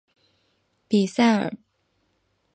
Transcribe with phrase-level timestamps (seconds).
[0.87, 1.53] 比塞尔。